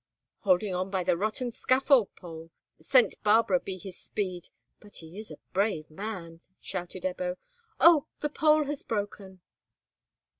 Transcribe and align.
"Holding 0.39 0.73
on 0.73 0.89
by 0.89 1.03
the 1.03 1.15
rotten 1.15 1.51
scaffold 1.51 2.15
pole! 2.15 2.49
St. 2.79 3.13
Barbara 3.21 3.59
be 3.59 3.77
his 3.77 3.99
speed; 3.99 4.47
but 4.79 4.95
he 4.95 5.19
is 5.19 5.29
a 5.29 5.37
brave 5.53 5.91
man!" 5.91 6.39
shouted 6.59 7.03
Ebbo. 7.05 7.35
"Oh! 7.79 8.07
the 8.19 8.29
pole 8.29 8.63
has 8.63 8.81
broken." 8.81 9.41